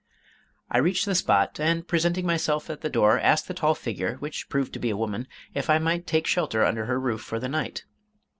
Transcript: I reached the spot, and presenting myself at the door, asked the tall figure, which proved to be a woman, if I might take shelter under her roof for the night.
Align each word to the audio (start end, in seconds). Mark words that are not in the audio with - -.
I 0.71 0.79
reached 0.79 1.05
the 1.05 1.13
spot, 1.13 1.59
and 1.59 1.87
presenting 1.87 2.25
myself 2.25 2.71
at 2.71 2.81
the 2.81 2.89
door, 2.89 3.19
asked 3.19 3.47
the 3.47 3.53
tall 3.53 3.75
figure, 3.75 4.15
which 4.15 4.49
proved 4.49 4.73
to 4.73 4.79
be 4.79 4.89
a 4.89 4.97
woman, 4.97 5.27
if 5.53 5.69
I 5.69 5.77
might 5.77 6.07
take 6.07 6.25
shelter 6.25 6.65
under 6.65 6.85
her 6.85 6.99
roof 6.99 7.21
for 7.21 7.39
the 7.39 7.47
night. 7.47 7.85